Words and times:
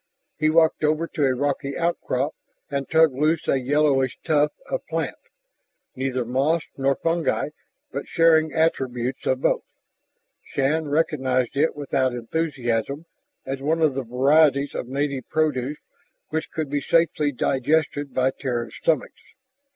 He 0.39 0.49
walked 0.49 0.83
over 0.83 1.05
to 1.05 1.25
a 1.25 1.35
rocky 1.35 1.77
outcrop 1.77 2.33
and 2.71 2.89
tugged 2.89 3.13
loose 3.13 3.47
a 3.47 3.59
yellowish 3.59 4.17
tuft 4.25 4.55
of 4.67 4.83
plant, 4.87 5.13
neither 5.95 6.25
moss 6.25 6.63
nor 6.75 6.95
fungi 6.95 7.49
but 7.91 8.07
sharing 8.07 8.51
attributes 8.51 9.27
of 9.27 9.41
both. 9.41 9.61
Shann 10.43 10.87
recognized 10.87 11.55
it 11.55 11.75
without 11.75 12.13
enthusiasm 12.13 13.05
as 13.45 13.61
one 13.61 13.83
of 13.83 13.93
the 13.93 14.01
varieties 14.01 14.73
of 14.73 14.87
native 14.87 15.29
produce 15.29 15.77
which 16.29 16.49
could 16.49 16.71
be 16.71 16.81
safely 16.81 17.31
digested 17.31 18.11
by 18.11 18.31
Terran 18.31 18.71
stomachs. 18.71 19.21